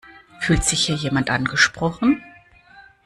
Fühlt 0.39 0.63
sich 0.63 0.87
hier 0.87 0.95
jemand 0.95 1.29
angesprochen? 1.29 2.23